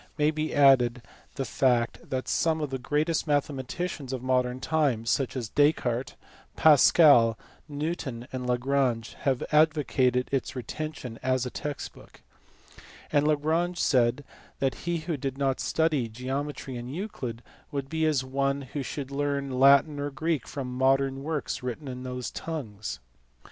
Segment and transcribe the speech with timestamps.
[0.17, 1.03] 57 be added
[1.35, 6.15] the fact that some of the greatest mathematicians of modern times, such as Descartes,
[6.55, 7.37] Pascal,
[7.69, 12.21] Newton, and Lagrange, have advocated its retention as a text book:
[13.11, 14.23] and Lagrange said
[14.57, 19.11] that he who did not study geometry in Euclid would be as one who should
[19.11, 22.97] learn Latin and Greek from modern works written in those tongues.